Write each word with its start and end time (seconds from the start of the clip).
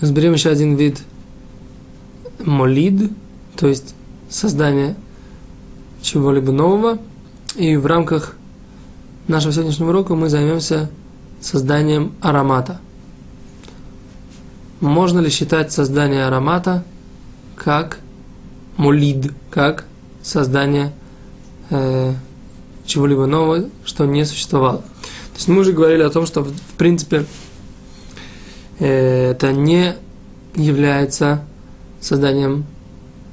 Разберем 0.00 0.32
еще 0.32 0.50
один 0.50 0.76
вид 0.76 1.02
молид, 2.38 3.10
то 3.56 3.68
есть 3.68 3.94
создание 4.28 4.96
чего-либо 6.02 6.52
нового. 6.52 6.98
И 7.56 7.76
в 7.76 7.86
рамках 7.86 8.36
нашего 9.28 9.52
сегодняшнего 9.52 9.90
урока 9.90 10.14
мы 10.14 10.28
займемся 10.28 10.90
созданием 11.40 12.12
аромата. 12.20 12.80
Можно 14.80 15.20
ли 15.20 15.30
считать 15.30 15.72
создание 15.72 16.24
аромата 16.24 16.84
как 17.56 17.98
молид, 18.76 19.32
как 19.50 19.84
создание 20.22 20.92
э, 21.68 22.14
чего-либо 22.86 23.26
нового, 23.26 23.68
что 23.84 24.06
не 24.06 24.24
существовало? 24.24 24.78
То 24.78 25.36
есть 25.36 25.48
мы 25.48 25.60
уже 25.60 25.72
говорили 25.72 26.02
о 26.02 26.10
том, 26.10 26.24
что 26.24 26.42
в, 26.42 26.52
принципе 26.78 27.26
это 28.80 29.52
не 29.52 29.94
является 30.56 31.44
созданием 32.00 32.64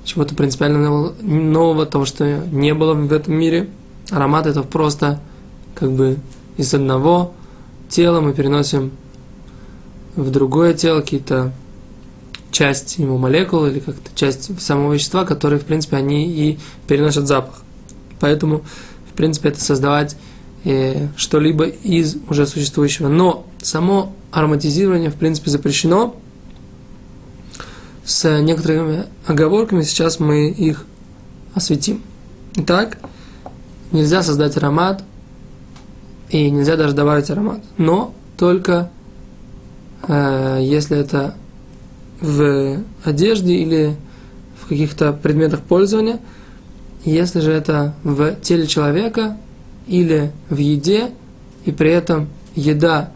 чего-то 0.04 0.36
принципиально 0.36 1.12
нового, 1.22 1.86
того, 1.86 2.06
что 2.06 2.26
не 2.52 2.74
было 2.74 2.94
в 2.94 3.12
этом 3.12 3.34
мире. 3.34 3.70
Аромат 4.12 4.46
это 4.46 4.64
просто 4.64 5.20
как 5.76 5.92
бы 5.92 6.18
из 6.58 6.74
одного 6.74 7.34
тела 7.90 8.22
мы 8.22 8.34
переносим 8.34 8.92
в 10.16 10.30
другое 10.32 10.74
тело 10.74 11.02
какие-то 11.02 11.52
часть 12.52 12.98
ему 12.98 13.18
молекул 13.18 13.66
или 13.66 13.80
как-то 13.80 14.10
часть 14.16 14.60
самого 14.62 14.94
вещества, 14.94 15.26
которые, 15.26 15.60
в 15.60 15.66
принципе, 15.66 15.98
они 15.98 16.28
и 16.28 16.60
переносят 16.88 17.28
запах. 17.28 17.62
Поэтому, 18.20 18.64
в 19.12 19.14
принципе, 19.16 19.50
это 19.50 19.62
создавать 19.62 20.18
что-либо 21.16 21.66
из 21.66 22.18
уже 22.30 22.46
существующего. 22.46 23.08
Но 23.08 23.46
само 23.62 24.14
ароматизирование, 24.32 25.10
в 25.10 25.16
принципе, 25.16 25.52
запрещено– 25.52 26.16
с 28.08 28.40
некоторыми 28.40 29.04
оговорками, 29.26 29.82
сейчас 29.82 30.22
мы 30.22 30.50
их 30.50 30.86
осветим. 31.54 32.02
Итак, 32.56 33.00
нельзя 33.92 34.24
создать 34.24 34.56
аромат, 34.56 35.04
и 36.30 36.50
нельзя 36.50 36.78
даже 36.78 36.94
добавить 36.94 37.30
аромат, 37.30 37.62
но 37.78 38.14
только 38.38 38.90
э, 40.08 40.60
если 40.62 40.98
это 40.98 41.36
в 42.22 42.80
одежде 43.04 43.56
или 43.56 43.98
в 44.62 44.70
каких-то 44.70 45.12
предметах 45.12 45.62
пользования, 45.62 46.20
если 47.04 47.42
же 47.42 47.52
это 47.52 47.94
в 48.04 48.36
теле 48.36 48.68
человека 48.68 49.38
или 49.88 50.32
в 50.50 50.58
еде, 50.58 51.12
и 51.66 51.72
при 51.72 51.92
этом 51.92 52.28
еда 52.56 53.12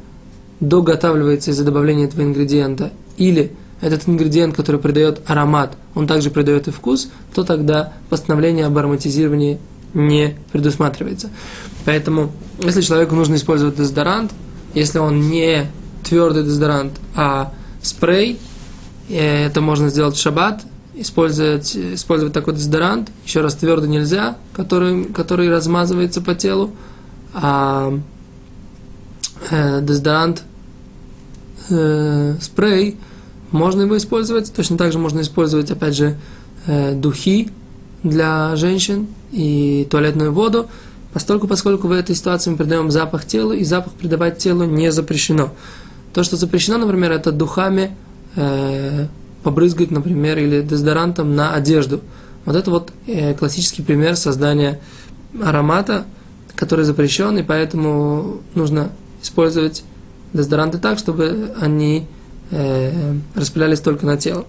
доготавливается 0.59 1.51
из-за 1.51 1.63
добавления 1.63 2.05
этого 2.05 2.21
ингредиента, 2.21 2.91
или 3.17 3.51
этот 3.81 4.07
ингредиент, 4.07 4.55
который 4.55 4.79
придает 4.79 5.21
аромат, 5.25 5.75
он 5.95 6.07
также 6.07 6.29
придает 6.29 6.67
и 6.67 6.71
вкус, 6.71 7.09
то 7.33 7.43
тогда 7.43 7.93
постановление 8.09 8.67
об 8.67 8.77
ароматизировании 8.77 9.59
не 9.93 10.35
предусматривается. 10.51 11.29
Поэтому, 11.85 12.31
если 12.63 12.81
человеку 12.81 13.15
нужно 13.15 13.35
использовать 13.35 13.75
дезодорант, 13.75 14.31
если 14.73 14.99
он 14.99 15.29
не 15.29 15.65
твердый 16.03 16.43
дезодорант, 16.43 16.93
а 17.15 17.51
спрей, 17.81 18.39
э, 19.09 19.47
это 19.47 19.61
можно 19.61 19.89
сделать 19.89 20.15
в 20.15 20.21
шаббат, 20.21 20.61
использовать, 20.95 21.75
использовать 21.75 22.33
такой 22.33 22.55
дезодорант, 22.55 23.11
еще 23.25 23.41
раз 23.41 23.55
твердый 23.55 23.89
нельзя, 23.89 24.37
который, 24.53 25.05
который 25.05 25.49
размазывается 25.49 26.21
по 26.21 26.35
телу, 26.35 26.71
а 27.33 27.93
э, 29.49 29.81
дезодорант 29.81 30.43
э, 31.69 32.35
спрей– 32.41 32.97
можно 33.51 33.83
его 33.83 33.97
использовать. 33.97 34.51
Точно 34.53 34.77
так 34.77 34.91
же 34.91 34.99
можно 34.99 35.21
использовать, 35.21 35.69
опять 35.71 35.95
же, 35.95 36.17
э, 36.65 36.93
духи 36.93 37.49
для 38.03 38.55
женщин 38.55 39.07
и 39.31 39.87
туалетную 39.89 40.31
воду, 40.31 40.67
поскольку, 41.13 41.47
поскольку 41.47 41.87
в 41.87 41.91
этой 41.91 42.15
ситуации 42.15 42.49
мы 42.49 42.57
придаем 42.57 42.89
запах 42.89 43.25
телу, 43.25 43.53
и 43.53 43.63
запах 43.63 43.93
придавать 43.93 44.37
телу 44.37 44.63
не 44.63 44.91
запрещено. 44.91 45.53
То, 46.13 46.23
что 46.23 46.37
запрещено, 46.37 46.77
например, 46.77 47.11
это 47.11 47.31
духами 47.31 47.95
э, 48.35 49.07
побрызгать, 49.43 49.91
например, 49.91 50.37
или 50.37 50.61
дезодорантом 50.61 51.35
на 51.35 51.53
одежду. 51.53 52.01
Вот 52.45 52.55
это 52.55 52.71
вот 52.71 52.91
э, 53.07 53.33
классический 53.33 53.81
пример 53.81 54.15
создания 54.15 54.79
аромата, 55.43 56.05
который 56.55 56.85
запрещен, 56.85 57.37
и 57.37 57.43
поэтому 57.43 58.41
нужно 58.55 58.91
использовать 59.21 59.83
дезодоранты 60.33 60.77
так, 60.77 60.97
чтобы 60.97 61.53
они 61.59 62.07
э, 62.51 63.15
распылялись 63.35 63.79
только 63.79 64.05
на 64.05 64.17
тело. 64.17 64.45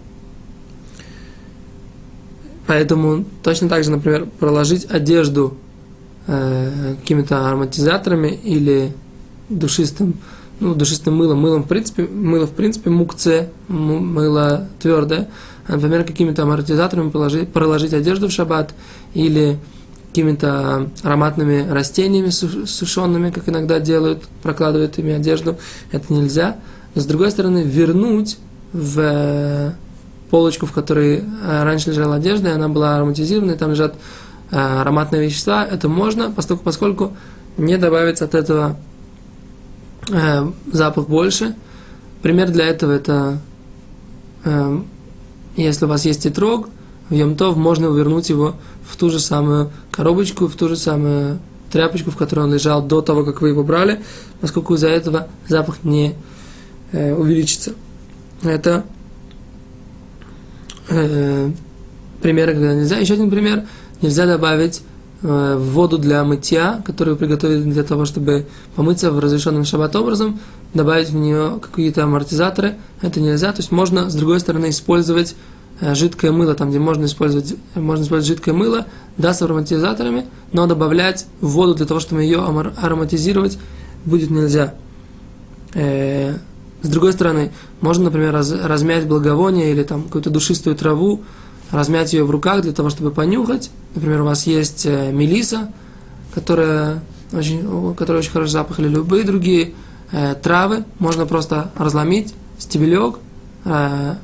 Поэтому 2.67 3.25
точно 3.43 3.69
так 3.69 3.85
же, 3.85 3.91
например, 3.91 4.27
проложить 4.39 4.87
одежду 4.91 5.57
э, 6.27 6.95
какими-то 7.01 7.49
ароматизаторами 7.49 8.29
или 8.29 8.93
душистым, 9.49 10.15
ну, 10.63 10.75
душистым 10.75 11.17
мылом, 11.17 11.41
мылом 11.41 11.65
в 11.65 11.69
принципе, 11.69 12.05
мыло 12.05 12.47
в 12.47 12.53
принципе 12.53 12.91
мукце, 12.91 13.49
мыло 13.69 14.69
твердое, 14.81 15.29
а, 15.67 15.73
например, 15.73 16.05
какими-то 16.05 16.43
ароматизаторами 16.43 17.11
проложить, 17.11 17.53
проложить 17.53 17.93
одежду 17.93 18.29
в 18.29 18.33
шаббат 18.33 18.75
или 19.15 19.59
какими-то 20.09 20.91
ароматными 21.03 21.67
растениями 21.71 22.29
сушеными, 22.29 23.31
как 23.31 23.49
иногда 23.49 23.81
делают, 23.81 24.25
прокладывают 24.43 24.99
ими 24.99 25.13
одежду, 25.13 25.57
это 25.91 26.13
нельзя– 26.13 26.57
но 26.95 27.01
с 27.01 27.07
другой 27.07 27.31
стороны, 27.31 27.63
вернуть 27.63 28.39
в 28.73 29.01
э, 29.01 29.73
полочку, 30.31 30.67
в 30.67 30.73
которой 30.73 31.19
э, 31.19 31.63
раньше 31.63 31.91
лежала 31.91 32.17
одежда, 32.17 32.51
и 32.51 32.53
она 32.53 32.69
была 32.69 32.97
ароматизирована, 32.97 33.53
и 33.53 33.57
там 33.57 33.71
лежат 33.71 33.95
э, 34.51 34.57
ароматные 34.57 35.25
вещества, 35.25 35.65
это 35.65 35.89
можно, 35.89 36.31
поскольку, 36.31 36.63
поскольку 36.65 37.17
не 37.57 37.79
добавится 37.79 38.27
от 38.27 38.35
этого 38.35 38.77
э, 40.11 40.51
запах 40.73 41.09
больше. 41.09 41.55
Пример 42.23 42.51
для 42.51 42.67
этого 42.67 42.93
это, 42.93 43.41
э, 44.45 44.81
если 45.57 45.85
у 45.85 45.89
вас 45.89 46.05
есть 46.05 46.23
тетрог, 46.23 46.69
в 47.09 47.15
Йомтов 47.15 47.57
можно 47.57 47.87
вернуть 47.87 48.31
его 48.31 48.55
в 48.89 48.97
ту 48.97 49.11
же 49.11 49.19
самую 49.19 49.71
коробочку, 49.91 50.47
в 50.47 50.55
ту 50.57 50.69
же 50.69 50.77
самую 50.77 51.41
тряпочку, 51.71 52.11
в 52.11 52.17
которой 52.17 52.41
он 52.41 52.55
лежал 52.55 52.83
до 52.83 53.01
того, 53.01 53.25
как 53.25 53.41
вы 53.41 53.49
его 53.49 53.65
брали, 53.65 54.03
поскольку 54.41 54.75
из-за 54.75 54.89
этого 54.89 55.29
запах 55.49 55.85
не 55.85 56.15
э, 56.93 57.15
увеличится. 57.15 57.73
Это 58.43 58.85
э, 60.89 61.51
примеры, 62.21 62.53
когда 62.53 62.75
нельзя. 62.75 62.99
Еще 62.99 63.15
один 63.15 63.31
пример. 63.31 63.65
Нельзя 64.01 64.27
добавить 64.27 64.83
воду 65.23 65.99
для 65.99 66.25
мытья, 66.25 66.83
которую 66.85 67.17
приготовили 67.17 67.63
для 67.63 67.85
того, 67.85 68.05
чтобы 68.05 68.47
помыться 68.75 69.13
в 69.13 69.19
разрешенном 69.21 69.65
шаббат 69.65 69.95
образом, 69.95 70.41
добавить 70.75 71.11
в 71.11 71.15
нее 71.15 71.61
какие-то 71.61 72.05
амортизаторы. 72.05 72.75
Это 73.01 73.21
нельзя. 73.21 73.53
То 73.53 73.59
есть 73.59 73.71
можно, 73.71 74.11
с 74.11 74.15
другой 74.15 74.41
стороны, 74.41 74.71
использовать 74.71 75.37
э, 75.81 75.95
жидкое 75.95 76.33
мыло, 76.33 76.55
там, 76.55 76.71
где 76.71 76.79
можно 76.79 77.05
использовать, 77.05 77.55
можно 77.75 78.03
использовать 78.03 78.27
жидкое 78.27 78.55
мыло, 78.55 78.87
да, 79.17 79.33
с 79.35 79.43
ароматизаторами, 79.43 80.27
но 80.53 80.67
добавлять 80.67 81.27
воду 81.41 81.75
для 81.75 81.87
того, 81.87 82.01
чтобы 82.01 82.23
ее 82.23 82.41
ароматизировать, 82.41 83.59
будет 84.05 84.31
нельзя. 84.31 84.75
Э, 85.75 86.35
с 86.83 86.89
другой 86.89 87.13
стороны, 87.13 87.53
можно, 87.81 88.05
например, 88.05 88.33
раз, 88.33 88.51
размять 88.51 89.07
благовоние 89.07 89.71
или 89.71 89.85
там 89.85 90.05
какую-то 90.05 90.31
душистую 90.31 90.75
траву, 90.75 91.23
размять 91.73 92.13
ее 92.13 92.25
в 92.25 92.31
руках 92.31 92.63
для 92.63 92.73
того, 92.73 92.91
чтобы 92.91 93.11
понюхать. 93.11 93.71
Например, 93.95 94.21
у 94.21 94.27
вас 94.27 94.47
есть 94.47 94.87
э, 94.87 95.11
мелиса, 95.11 95.73
которая 96.35 97.03
очень, 97.33 97.95
которая 97.97 98.21
очень 98.21 98.31
хороший 98.31 98.53
запах, 98.53 98.79
или 98.79 98.89
любые 98.89 99.25
другие 99.25 99.73
э, 100.13 100.35
травы. 100.35 100.85
Можно 100.99 101.27
просто 101.27 101.71
разломить 101.77 102.35
стебелек, 102.59 103.17
э, 103.65 104.15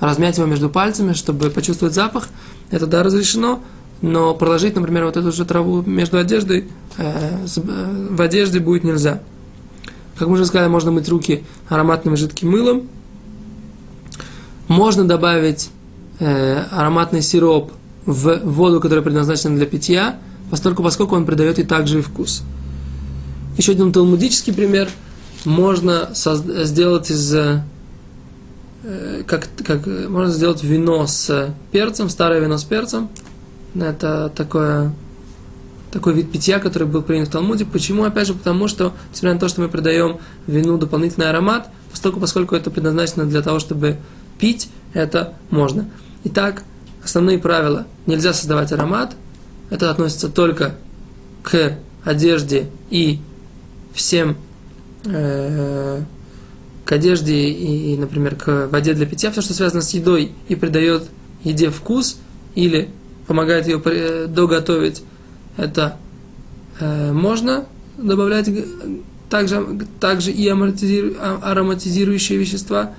размять 0.00 0.36
его 0.36 0.46
между 0.46 0.68
пальцами, 0.68 1.12
чтобы 1.12 1.50
почувствовать 1.50 1.94
запах. 1.94 2.28
Это 2.70 2.86
да, 2.86 3.02
разрешено, 3.02 3.60
но 4.02 4.34
проложить, 4.34 4.74
например, 4.74 5.04
вот 5.04 5.16
эту 5.16 5.30
же 5.32 5.44
траву 5.44 5.82
между 5.82 6.18
одеждой, 6.18 6.68
э, 6.98 7.46
э 7.46 8.06
в 8.10 8.20
одежде 8.20 8.58
будет 8.58 8.84
нельзя. 8.84 9.22
Как 10.18 10.28
мы 10.28 10.34
уже 10.34 10.44
сказали, 10.44 10.68
можно 10.68 10.90
мыть 10.90 11.08
руки 11.08 11.44
ароматным 11.68 12.16
жидким 12.16 12.50
мылом. 12.50 12.88
Можно 14.68 15.04
добавить 15.04 15.70
э, 16.20 16.64
ароматный 16.70 17.22
сироп 17.22 17.72
в 18.06 18.40
воду, 18.44 18.80
которая 18.80 19.02
предназначена 19.02 19.56
для 19.56 19.66
питья, 19.66 20.18
поскольку, 20.50 20.82
поскольку 20.82 21.16
он 21.16 21.26
придает 21.26 21.58
и 21.58 21.64
также 21.64 21.98
и 21.98 22.02
вкус. 22.02 22.42
Еще 23.56 23.72
один 23.72 23.92
талмудический 23.92 24.52
пример. 24.52 24.88
Можно 25.44 26.10
сделать 26.14 27.10
из 27.10 27.34
э, 27.34 27.62
как, 29.26 29.48
как 29.64 29.86
можно 29.86 30.32
сделать 30.32 30.62
вино 30.62 31.06
с 31.06 31.54
перцем, 31.72 32.08
старое 32.08 32.40
вино 32.40 32.58
с 32.58 32.64
перцем. 32.64 33.08
Это 33.74 34.32
такое 34.34 34.92
такой 35.90 36.14
вид 36.14 36.30
питья, 36.30 36.60
который 36.60 36.86
был 36.86 37.02
принят 37.02 37.28
в 37.28 37.32
Талмуде. 37.32 37.64
Почему? 37.64 38.04
Опять 38.04 38.28
же, 38.28 38.34
потому 38.34 38.68
что, 38.68 38.92
несмотря 39.10 39.34
на 39.34 39.40
то, 39.40 39.48
что 39.48 39.60
мы 39.60 39.68
придаем 39.68 40.18
вину 40.46 40.78
дополнительный 40.78 41.28
аромат, 41.28 41.68
поскольку, 41.90 42.20
поскольку 42.20 42.54
это 42.54 42.70
предназначено 42.70 43.26
для 43.26 43.42
того, 43.42 43.58
чтобы 43.58 43.96
пить, 44.38 44.70
это 44.94 45.34
можно. 45.50 45.88
Итак, 46.24 46.64
основные 47.02 47.38
правила. 47.38 47.86
Нельзя 48.06 48.32
создавать 48.32 48.72
аромат. 48.72 49.16
Это 49.70 49.90
относится 49.90 50.28
только 50.28 50.74
к 51.42 51.78
одежде 52.04 52.68
и 52.90 53.20
всем 53.94 54.36
э, 55.04 56.02
к 56.84 56.92
одежде 56.92 57.50
и, 57.50 57.96
например, 57.96 58.34
к 58.34 58.68
воде 58.68 58.94
для 58.94 59.06
питья, 59.06 59.30
все, 59.30 59.42
что 59.42 59.54
связано 59.54 59.80
с 59.80 59.90
едой 59.90 60.32
и 60.48 60.56
придает 60.56 61.04
еде 61.44 61.70
вкус 61.70 62.18
или 62.54 62.88
помогает 63.26 63.66
ее 63.68 63.78
доготовить, 64.26 65.02
это 65.56 65.96
э, 66.80 67.12
можно 67.12 67.66
добавлять 67.96 68.50
также, 69.28 69.86
также 70.00 70.32
и 70.32 70.48
ароматизирующие 70.48 72.38
вещества, 72.38 72.92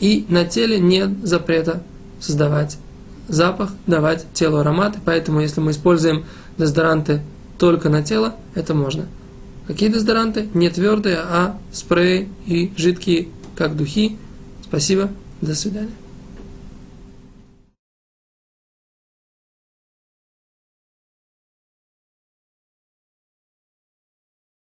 и 0.00 0.24
на 0.28 0.44
теле 0.46 0.78
нет 0.78 1.10
запрета 1.22 1.82
создавать 2.20 2.78
запах, 3.28 3.70
давать 3.86 4.26
телу 4.32 4.58
ароматы, 4.58 4.98
поэтому 5.04 5.40
если 5.40 5.60
мы 5.60 5.72
используем 5.72 6.24
дезодоранты 6.58 7.22
только 7.58 7.88
на 7.88 8.02
тело, 8.02 8.36
это 8.54 8.74
можно. 8.74 9.06
Какие 9.66 9.88
дезодоранты? 9.88 10.48
Не 10.54 10.70
твердые, 10.70 11.18
а 11.18 11.58
спреи 11.72 12.28
и 12.46 12.72
жидкие, 12.76 13.28
как 13.56 13.76
духи. 13.76 14.16
Спасибо, 14.62 15.10
до 15.40 15.54
свидания. 15.54 15.90